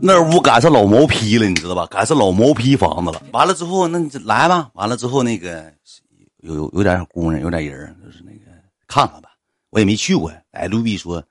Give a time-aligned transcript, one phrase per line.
[0.00, 1.86] 那屋赶上老毛坯了，你知道吧？
[1.86, 3.20] 赶上老毛坯房子了。
[3.32, 4.70] 完了之后，那你来吧。
[4.74, 5.72] 完了之后，那个
[6.38, 8.52] 有有有点姑娘，有点人，就是那个
[8.86, 9.30] 看看吧。
[9.70, 10.32] 我也没去过。
[10.52, 11.22] 哎，卢比说，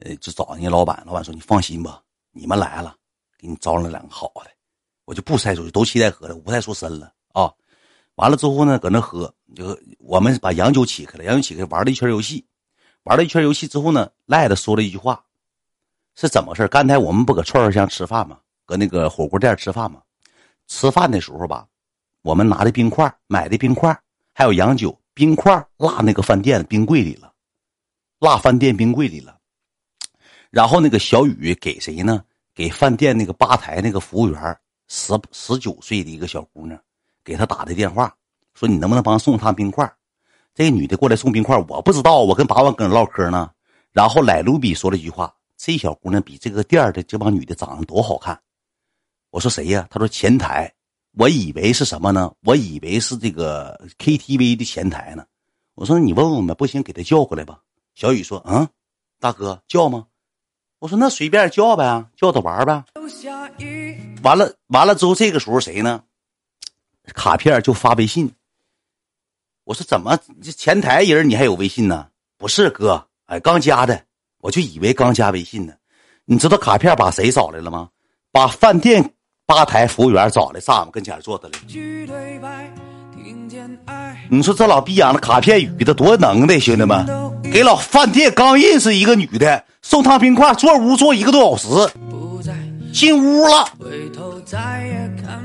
[0.00, 1.02] 呃，就找人家老板。
[1.06, 2.02] 老板说：“你放心吧，
[2.32, 2.94] 你们来了，
[3.38, 4.50] 给你招了两个好的。”
[5.06, 7.50] 我就不猜出去，都期待喝的，我不太说深了啊。
[8.16, 12.44] 完了之后呢，搁那喝，就我们把洋酒起开了，洋酒起开，玩了一圈游戏。
[13.04, 15.24] 玩了一圈游戏之后呢，赖子说了一句话，
[16.20, 18.36] 是怎么事刚才我们不搁串串香吃饭吗？
[18.66, 20.02] 搁那个火锅店吃饭吗？
[20.66, 21.66] 吃饭的时候吧，
[22.20, 23.98] 我们拿的冰块，买的冰块，
[24.34, 27.32] 还有洋酒，冰块落那个饭店冰柜里了，
[28.18, 29.38] 落饭店冰柜里了。
[30.50, 32.22] 然后那个小雨给谁呢？
[32.54, 34.58] 给饭店那个吧台那个服务员，
[34.88, 36.78] 十十九岁的一个小姑娘，
[37.24, 38.14] 给她打的电话，
[38.52, 39.90] 说你能不能帮送趟冰块？
[40.54, 43.50] 这个女的过来送冰块，我不知道，我跟八万搁那唠嗑呢。
[43.90, 48.40] 然后莱卢比说了一句话：“这小姑娘比这个店的这帮女的长得多好看。”
[49.30, 50.72] 我说：“谁呀？”他说：“前台。”
[51.18, 52.32] 我以为是什么呢？
[52.44, 55.26] 我以为是这个 KTV 的前台呢。
[55.74, 57.60] 我说：“你问问吧，不行给她叫过来吧。”
[57.94, 58.68] 小雨说：“嗯，
[59.18, 60.06] 大哥叫吗？”
[60.78, 62.84] 我说：“那随便叫呗，叫她玩呗。”
[64.22, 66.04] 完了完了之后，这个时候谁呢？
[67.06, 68.32] 卡片就发微信。
[69.64, 72.08] 我说怎么这前台人你还有微信呢？
[72.36, 74.06] 不是哥，哎，刚加的，
[74.40, 75.72] 我就以为刚加微信呢。
[76.24, 77.88] 你知道卡片把谁找来了吗？
[78.32, 79.10] 把饭店
[79.44, 81.54] 吧台服务员找来，上我们跟前坐着了。
[84.30, 87.04] 你说这老逼养的卡片语的多能耐，兄弟们，
[87.42, 91.92] 给老饭店刚认识一个女的送趟冰块，坐屋坐一个多小时，
[92.92, 93.64] 进屋了。
[93.80, 95.42] 回头再也看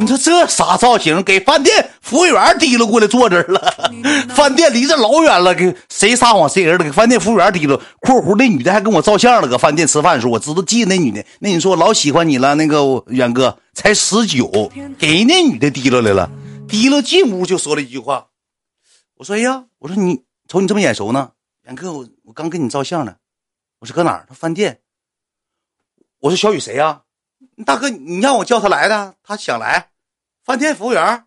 [0.00, 1.22] 你说这啥造型？
[1.22, 3.92] 给饭店服务员提溜过来坐这儿了。
[4.34, 6.84] 饭店离这老远了，给谁撒谎谁人了？
[6.84, 7.80] 给饭店服务员提溜。
[8.00, 11.24] 括弧那女的还跟我照相了，搁饭店吃饭的时候，我知道记那女的。
[11.40, 16.30] 那你说我老喜欢你了，那个远哥才十九，给那女的提溜来了。
[16.68, 18.26] 提溜进屋就说了一句话，
[19.16, 21.30] 我说：“哎呀，我说你瞅你这么眼熟呢，
[21.66, 23.14] 远哥，我我刚跟你照相呢。
[23.80, 24.24] 我说搁哪儿？
[24.28, 24.80] 他饭店。
[26.20, 27.02] 我说小雨谁呀？
[27.64, 29.90] 大哥，你让我叫他来的，他想来。”
[30.44, 31.24] 饭店服务员，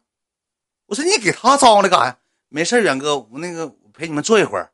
[0.85, 2.17] 我说你给他招来干啥？
[2.49, 4.71] 没事远哥，我那个陪你们坐一会儿。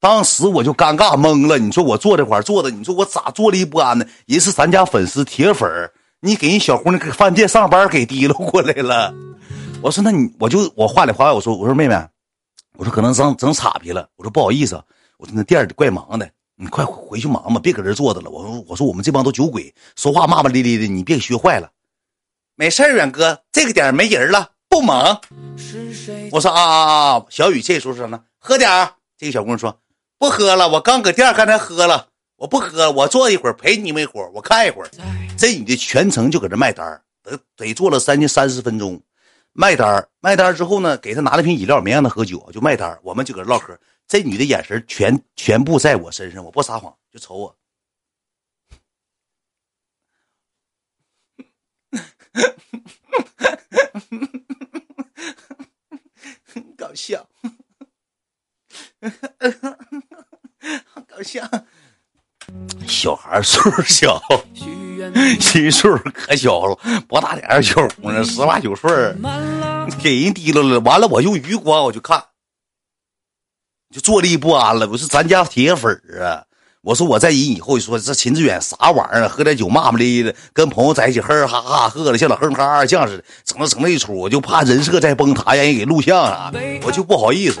[0.00, 1.58] 当时我就尴尬懵了。
[1.58, 4.06] 你说我坐这块坐的，你说我咋坐立不安呢？
[4.26, 5.90] 人是咱家粉丝铁粉
[6.20, 9.12] 你给人小姑娘搁饭店上班给提溜过来了。
[9.82, 11.94] 我说那你我就我话里话外我说我说妹妹，
[12.78, 14.08] 我说可能整整岔劈了。
[14.16, 14.76] 我说不好意思，
[15.18, 18.30] 我说那店里怪忙的，你快回去忙吧，别搁这坐着了。
[18.30, 21.70] 我说我说我们这帮都酒鬼，说话骂骂咧咧的，你别学坏了。
[22.54, 25.20] 没事远哥，这个点没人了，不忙。
[26.30, 27.26] 我说啊啊啊！
[27.28, 29.80] 小雨这时候说呢，喝点儿这个小姑娘说，
[30.16, 32.06] 不喝了，我刚搁店刚才喝了，
[32.36, 34.90] 我不喝，我坐一会儿陪你们一会儿，我看一会儿。
[35.36, 39.02] 这女的全程就搁这卖单儿得得坐了三近三十分钟，
[39.52, 43.76] 卖单儿卖单儿之后呢，给她拿了瓶饮料，没让她喝酒，就卖单儿我们就搁这唠嗑。
[44.06, 47.56] 这女的眼神全全部在我身上，我不撒谎，就瞅我。
[56.76, 57.26] 搞笑，
[60.86, 61.48] 好搞笑。
[62.86, 64.20] 小孩岁数小，
[65.40, 66.74] 心数可小了，
[67.08, 68.90] 不大点小姑娘，十八九岁
[70.02, 70.78] 给人提溜了。
[70.80, 72.22] 完了，我用余光，我就看，
[73.94, 74.88] 就坐立不安了。
[74.88, 76.42] 我是咱家铁粉儿啊。
[76.82, 79.28] 我说我在人以后说这秦志远啥玩意儿？
[79.28, 87.60] 喝点酒骂骂咧咧的，跟朋友在一起呵呵哈哈喝的像老哼哈二将似的，整那整那一出，我就怕人设再崩塌，让人给录像啥的，我就不好意思。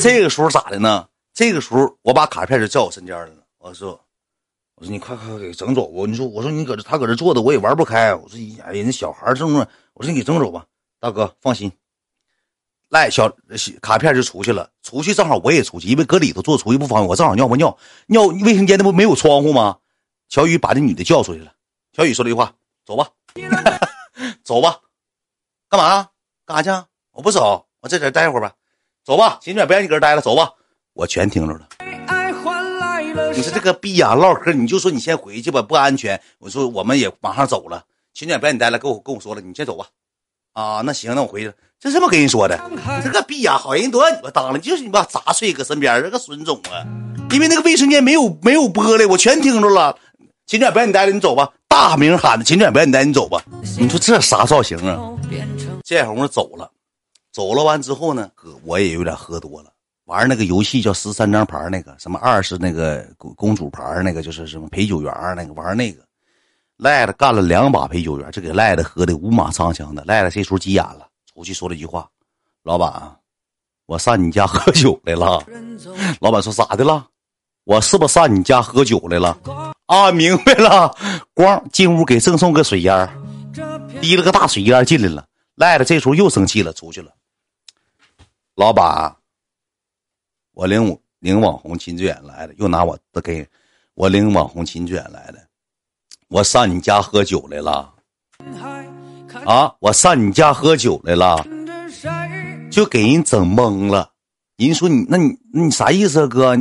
[0.00, 1.04] 这个时候咋的呢？
[1.34, 3.32] 这个时候我把卡片就叫我身边了。
[3.58, 4.00] 我说，
[4.76, 6.04] 我说你快快给整走吧。
[6.06, 8.14] 你说，我说你搁这，他搁这坐着我也玩不开。
[8.14, 10.64] 我说，哎呀，那小孩这么，我说你给整走吧，
[11.00, 11.72] 大哥放心。
[12.88, 13.30] 赖小
[13.80, 17.76] 卡片就出去了，出去正好我也出去，因为搁里头坐出去不方便，我正好尿不尿，
[18.06, 19.78] 尿卫生间那不没有窗户吗？
[20.28, 21.52] 小雨把这女的叫出去了，
[21.92, 22.54] 小雨说了一句话
[22.86, 23.08] ：“走吧，
[24.44, 24.80] 走吧，
[25.68, 26.08] 干嘛？
[26.44, 26.86] 干啥去？
[27.12, 28.52] 我不走，我在这待会儿吧。
[29.04, 30.52] 走吧，秦远不让你搁这待了，走吧。
[30.92, 31.68] 我全听着了。
[33.34, 36.20] 你说这个逼呀，唠嗑，你就说你先回去吧，不安全。
[36.38, 37.84] 我说我们也马上走了，
[38.14, 39.86] 秦远不让你待了，跟我跟我说了，你先走吧。
[40.52, 42.58] 啊，那行，那我回去了。”这这么跟人说的，
[43.04, 46.82] 这个逼呀，好人都让你们当了，就是你妈杂碎搁身边，这个损种啊！
[47.30, 49.96] 因为那个卫生间没有没有玻璃，我全听着了。
[50.46, 51.52] 秦远不让你待了，你走吧。
[51.68, 53.42] 大名喊的，秦远不让你待，你走吧。
[53.78, 54.98] 你说这啥造型啊？
[55.84, 56.70] 建红走了，
[57.32, 59.70] 走了完之后呢，哥我也有点喝多了，
[60.06, 66.00] 玩那个游戏叫十三张牌那个什么二是那个公公主牌那个就是什么陪酒员那个玩那个，
[66.78, 70.02] 赖子干了两把陪酒员，这给赖子喝的五马长枪的。
[70.06, 71.05] 赖子这时候急眼了，
[71.36, 72.08] 出去说了一句话
[72.64, 73.14] ：“老板，
[73.84, 75.44] 我上你家喝酒来了。”
[76.18, 77.06] 老板说咋的了？
[77.64, 79.38] 我是不是上你家喝酒来了？
[79.84, 80.96] 啊，明白了。
[81.34, 83.06] 光，进屋给赠送个水烟，
[84.00, 85.26] 滴了个大水烟进来了。
[85.56, 87.12] 赖子这时候又生气了，出去了。
[88.54, 89.14] 老板，
[90.52, 93.46] 我领领网红秦志远来了，又拿我的给，
[93.92, 95.38] 我领网红秦志远来了，
[96.28, 97.92] 我上你家喝酒来了，
[99.44, 101.44] 啊，我上你家喝酒来了，
[102.70, 104.12] 就给人整懵了。
[104.56, 106.56] 人说你，那你你啥意思啊，哥？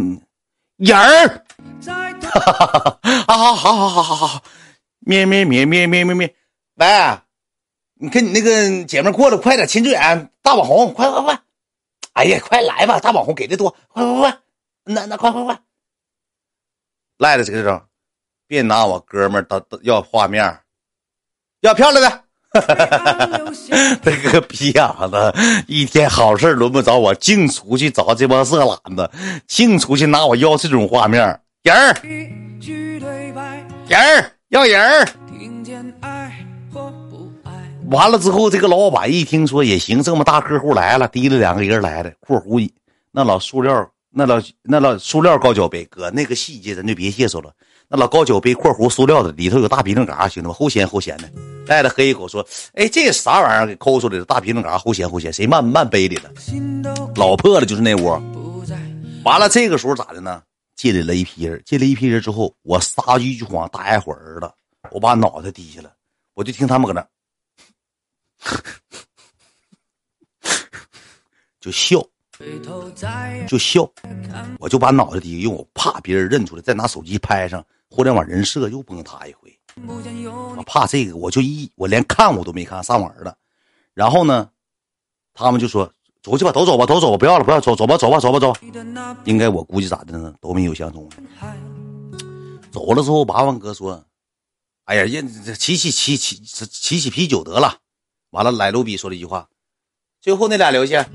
[0.77, 1.45] 人儿，
[3.27, 4.43] 啊，好好好好好好，
[4.99, 6.35] 咩咩咩咩咩咩咩，
[6.75, 6.85] 喂，
[7.93, 11.41] 你跟你那个姐妹过来，快点，秦志远大网红，快快快！
[12.13, 12.99] 哎呀，快来吧！
[12.99, 14.39] 大网红给的多，快快快！
[14.83, 15.59] 那那快快快！
[17.17, 17.81] 赖了这个整，
[18.47, 20.59] 别拿我哥们当要画面，
[21.61, 22.24] 要漂亮的。
[24.03, 25.33] 这个逼样子，
[25.67, 29.09] 一天好事轮不着我，净出去找这帮色懒子，
[29.47, 31.39] 净出去拿我要这种画面。
[31.63, 31.95] 人儿，
[33.87, 35.07] 人儿要人儿。
[37.91, 42.11] 完了之后，这个老板一听说也行，这么大客户来了，提了两个人来的。
[42.19, 42.69] 括弧
[43.11, 47.51] 那老塑料，那老那老塑料高脚杯，哥那个细节咱就别介绍了。
[47.87, 51.29] 那老高脚杯（括弧塑料的）里头有大皮楞嘎，兄弟们齁咸齁咸的。
[51.65, 52.45] 带着喝一口说
[52.75, 53.65] ：“哎，这啥玩意儿？
[53.65, 55.33] 给抠出来的大皮楞嘎，齁咸齁咸。
[55.33, 56.31] 谁慢慢杯里了？
[57.15, 58.21] 老破了，就是那窝。
[59.23, 60.41] 完了，这个时候咋的呢？
[60.75, 64.53] 进来了一批人，进来一批人之后，我撒一句谎，大一会儿的，
[64.91, 65.91] 我把脑袋低下了，
[66.33, 67.07] 我就听他们搁那。
[71.61, 72.05] ”就笑，
[73.47, 73.89] 就笑，
[74.59, 79.54] 我就把脑袋低，因为我怕别人认出来，再拿手机拍上互联网人设又崩塌一回。
[79.85, 83.35] 我怕这个，我就一我连看我都没看，上网了。
[83.93, 84.49] 然后呢，
[85.33, 85.91] 他们就说
[86.23, 88.53] 走去吧，都走吧，都走吧，不要了，不要走，走吧，走吧，走吧，走。
[89.25, 90.33] 应该我估计咋的呢？
[90.39, 91.09] 都没有相中。
[92.71, 94.05] 走了之后，八万哥说
[94.85, 97.79] ：“哎呀，人起起起起起起啤酒得了。”
[98.31, 99.47] 完了，来路比说了一句话，
[100.21, 101.05] 最后那俩留下，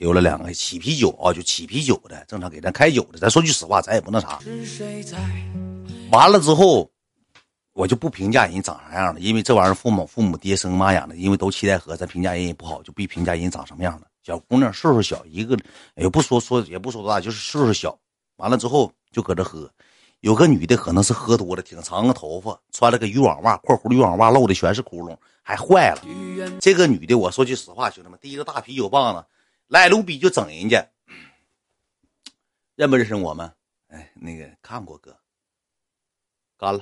[0.00, 3.18] 留了两个起啤酒啊，就起啤酒的，正常给咱开酒的。
[3.18, 4.40] 咱说句实话，咱也不那啥。
[6.10, 6.90] 完了之后，
[7.74, 14.06] 我就不评价人长啥样了，因为这玩意儿父母父母爹生妈养的，因为都期待和咱评价人也不好，就别评价人长什么样了。
[14.22, 15.58] 小姑娘岁数小，一个
[15.96, 17.98] 也不说说也不说多大，就是岁数小。
[18.36, 19.70] 完了之后就搁这喝。
[20.20, 26.00] 有个女的可能是喝多了，挺长个头发，穿了个渔网袜（括弧渔网袜露的全是窟窿），还坏了。
[26.60, 29.26] 这个女的，我说句实话，兄弟们，第一个大啤酒棒子，
[29.66, 30.88] 来卢比就整人家，
[32.76, 33.52] 认不认识我们？
[33.88, 35.14] 哎，那个看过哥，
[36.56, 36.80] 干了，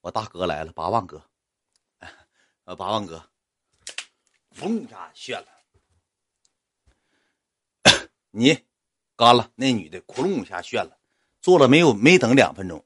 [0.00, 1.22] 我大哥来了，八万哥，
[2.64, 3.28] 呃，八万哥，
[4.60, 5.48] 嗡一下炫了，
[8.30, 8.64] 你
[9.16, 10.98] 干了，那女的窟窿一下炫了。
[11.40, 11.94] 做了没有？
[11.94, 12.84] 没等两分钟，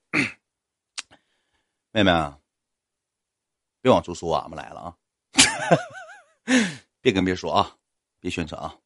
[1.91, 2.39] 妹妹啊，
[3.81, 4.97] 别往出说，俺们来了啊！
[7.01, 7.77] 别跟别说啊，
[8.21, 8.77] 别宣传啊！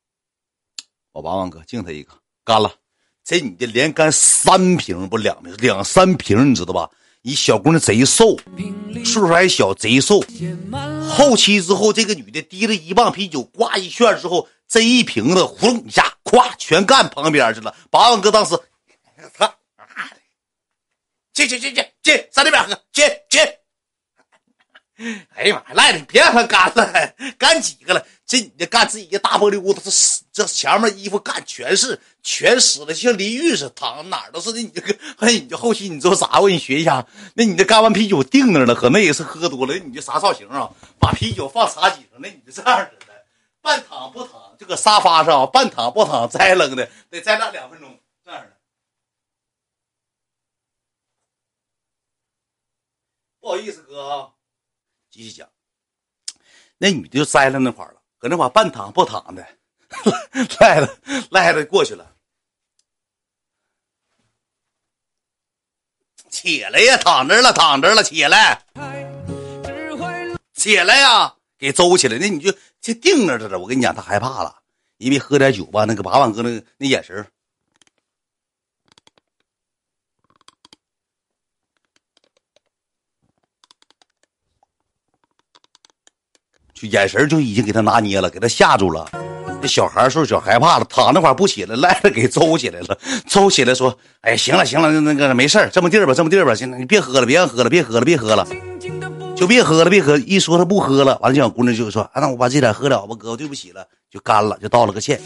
[1.13, 2.79] 我八万哥敬他一个，干了！
[3.25, 6.91] 这女的连干三瓶不两瓶，两三瓶，你知道吧？
[7.27, 8.39] 你小姑娘贼瘦，
[8.95, 10.25] 岁数还小，贼瘦。
[11.09, 17.75] 后期之后，这个女的提了一磅啤酒，刮一圈之后，这一瓶子呼隆一下，咵全干旁边去了。
[17.91, 18.57] 八万哥当时，
[19.37, 19.53] 操！
[21.35, 23.43] 进去进去进，上那边喝，进进！
[25.37, 28.07] 哎呀妈，赖了，你别让他干了，干几个了？
[28.25, 29.81] 这你这干自己一大玻璃屋子，
[30.33, 34.51] 这这前面衣服干全是全湿了，像淋浴似的，躺哪儿都是。
[34.53, 36.41] 你这个，哎，你这后期你知道啥？
[36.41, 37.07] 我给你学一下。
[37.35, 39.75] 那你这干完啤酒定那了，可能也是喝多了。
[39.75, 40.71] 你这啥造型啊？
[40.99, 43.13] 把啤酒放茶几上，那你就这样式的，
[43.61, 48.57] 半躺不躺，就搁沙发上，半躺不躺，栽扔的，得栽那两分钟，这样的。
[53.39, 54.31] 不好意思，哥啊，
[55.11, 55.49] 继续讲。
[56.79, 59.47] 那女的就栽了那块了，搁那块半躺不躺的，
[60.61, 60.99] 赖了
[61.31, 62.15] 赖了过去了。
[66.29, 68.63] 起来呀，躺着了，躺着了，起来，
[70.53, 72.19] 起来呀，给周起来。
[72.19, 73.59] 那你就就定着了。
[73.59, 74.61] 我跟你讲，他害怕了，
[74.99, 77.27] 因为喝点酒吧，那个八万哥那个那眼神
[86.79, 89.11] 就眼神就已经给他拿捏了，给他吓住了。
[89.63, 92.99] 这小孩是不是脚害怕了，躺那块不起来，赖着给揍起来了。
[93.27, 98.47] 揍起来说：“哎，行了行了，那个没事这么地儿吧，这么地儿吧，行了，你别喝了，别喝了，别喝了，别喝了，
[99.35, 105.19] 就别喝了，别喝。”一说他不喝了，完了这小姑娘就说：“啊，那我把这点喝了吧，哥，对不起了，就干了，就道了个歉。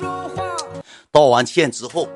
[1.11, 2.09] 道完歉之后，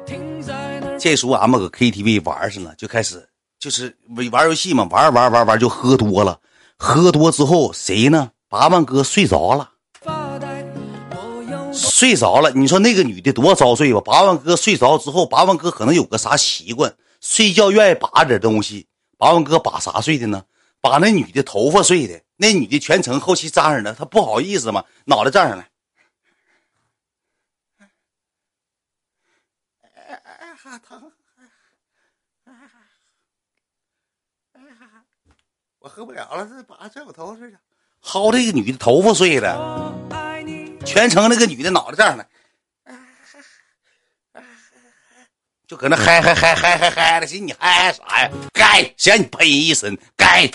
[0.99, 3.26] 这时候俺们搁 KTV 玩上了，就开始
[3.59, 3.93] 就是
[4.31, 6.38] 玩游戏嘛，玩玩玩玩就喝多了。
[6.79, 8.31] 喝多之后，谁呢？
[8.55, 9.73] 八万哥睡着了。”
[11.75, 14.01] 睡着了，你说那个女的多遭罪吧？
[14.01, 18.87] 八万哥睡着之后，八万哥可能有个啥习惯，睡觉愿意拔点东西。
[19.19, 20.45] 八万哥把啥睡的呢？
[20.81, 22.23] 把那女的头发睡的。
[22.37, 25.69] 那女的全程后期站上了，她不好意思嘛，脑袋站上来。
[29.89, 31.11] 哎哎哈疼！
[35.81, 37.59] 我喝不了了，这把这我头发睡着，
[38.05, 39.93] 薅这个女的头发睡的。
[40.85, 42.27] 全程那个女的脑袋这样的，
[45.67, 48.31] 就搁那嗨嗨嗨嗨嗨嗨的，寻你嗨嗨啥呀？
[48.53, 50.47] 该嫌你喷人一身，该。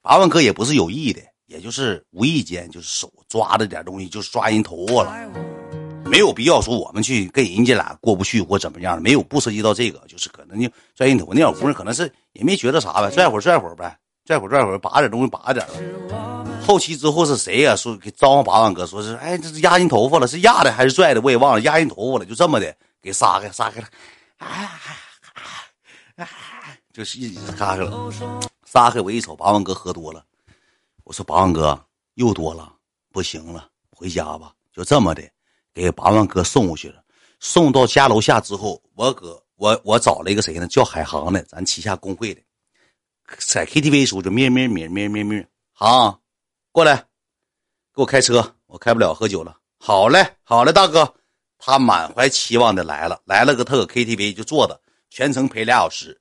[0.00, 5.12] 八万哥也不是有意的，也就是无意间，就是手抓着点东西，就抓人头发了，
[6.04, 15.74] 没有必要说我们去跟人家俩过不去或怎么样的，没有不涉及到这个，就是可能就拽人头那小姑娘可能是也没觉得啥呗，拽会儿拽会儿呗，拽会儿拽会儿，拔点东西拔点呗。
[16.66, 17.76] 后期之后是谁呀？
[17.76, 21.20] 说给招呼八万哥，说是哎，这是压人头发了，是压的还是拽的？
[21.20, 23.86] 我也忘了，压人头发了，就这么的给撒开，撒开了，
[24.38, 26.28] 哎
[26.92, 28.10] 就是一撒开了，
[28.64, 29.00] 撒开。
[29.00, 30.24] 我一瞅，八万哥喝多了，
[31.02, 31.78] 我说八万哥
[32.14, 32.72] 又多了，
[33.12, 34.52] 不行了，回家吧。
[34.72, 35.22] 就这么的
[35.74, 37.02] 给八万哥送过去了。
[37.40, 40.66] 送到家楼下之后，我搁我我找了一个谁呢？
[40.66, 42.40] 叫海航的，咱旗下工会的，
[43.38, 46.20] 在 KTV 时候就咩咩咩咩咩咩好。
[46.72, 46.96] 过来，
[47.94, 49.56] 给我开车，我开不了，喝酒了。
[49.78, 51.14] 好嘞，好嘞，大哥。
[51.58, 54.78] 他满怀期望的来了，来了个他搁 KTV 就坐着，
[55.08, 56.20] 全程陪俩小时，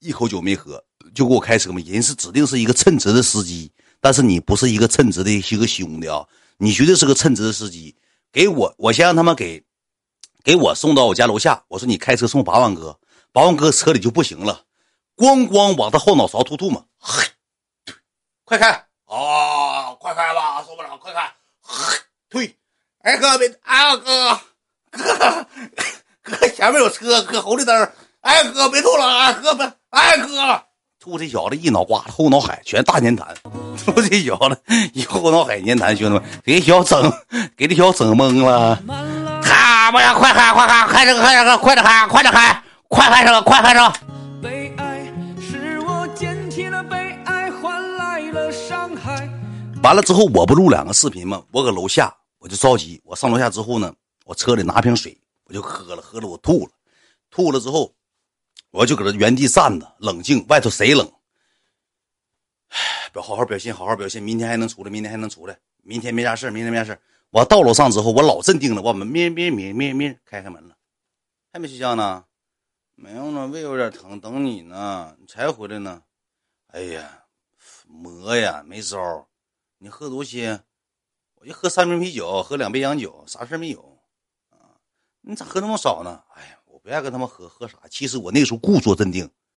[0.00, 0.82] 一口酒没喝，
[1.14, 1.80] 就给我开车嘛。
[1.86, 6.26] 人是指定是一个称职的司机，但是你不是一个称职的一个兄弟啊，
[6.58, 7.94] 你绝对是个称职的司机。
[8.32, 9.62] 给我，我先让他们给，
[10.42, 11.62] 给我送到我家楼下。
[11.68, 12.98] 我说你开车送八万哥，
[13.30, 14.64] 八万哥车里就不行了，
[15.16, 17.24] 咣咣往他后脑勺吐吐嘛，嘿，
[18.44, 18.84] 快开。
[19.06, 21.32] 哦，快开吧，受不了，快开！
[21.62, 21.96] 嘿
[22.28, 22.56] 退，
[23.02, 24.40] 哎哥别，哎哥，
[24.90, 25.46] 哥
[26.22, 27.92] 哥前面有车，哥红绿灯，
[28.22, 30.62] 哎哥别吐了，哎哥别，哎哥，
[30.98, 33.24] 吐这小子一脑瓜子后脑海全大粘痰，
[33.84, 34.60] 吐这小子
[34.92, 36.22] 一后脑海粘痰，兄弟们。
[36.44, 37.12] 给小整，
[37.56, 38.76] 给这小子整懵了，
[39.40, 40.02] 他妈。
[40.02, 43.92] 呀，快开快开，开这个开这个，快点开，快点开，快开车，快开车。
[49.86, 51.44] 完了之后，我不录两个视频吗？
[51.52, 53.00] 我搁楼下，我就着急。
[53.04, 56.72] 我上楼下之后呢，我车里拿瓶水，我就喝了，喝了我吐了，
[57.30, 57.94] 吐了之后，
[58.72, 60.44] 我就搁这原地站着，冷静。
[60.48, 61.08] 外头谁冷？
[62.70, 62.76] 哎
[63.12, 67.00] 表好好表现，好好表现，明天还能出来，明天还能出来，明天没啥事明天没啥事
[67.30, 68.82] 我到楼上之后，我老镇定了。
[68.82, 70.74] 我们咩咩咩咩咩开开门了，
[71.52, 72.24] 还没睡觉呢？
[72.96, 76.02] 没有呢，胃有点疼，等你呢，你才回来呢。
[76.72, 77.22] 哎呀，
[77.86, 79.28] 磨呀，没招。
[79.86, 80.64] 你喝多些，
[81.36, 83.96] 我就喝三瓶啤酒，喝两杯洋酒，啥事没有，
[84.50, 84.74] 啊？
[85.20, 86.24] 你咋喝那么少呢？
[86.34, 87.78] 哎呀，我不爱跟他们喝，喝啥？
[87.88, 89.30] 其实我那时候故作镇定，